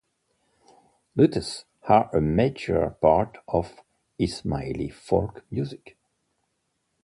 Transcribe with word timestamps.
Lutes 1.15 1.65
are 1.83 2.09
a 2.11 2.19
major 2.19 2.89
part 3.03 3.37
of 3.47 3.81
Ismaili 4.19 4.91
folk 4.91 5.43
music. 5.51 5.95